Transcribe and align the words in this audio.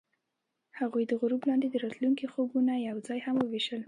هغوی 0.79 1.03
د 1.07 1.11
غروب 1.21 1.41
لاندې 1.49 1.67
د 1.69 1.75
راتلونکي 1.83 2.25
خوبونه 2.33 2.73
یوځای 2.89 3.19
هم 3.25 3.35
وویشل. 3.39 3.79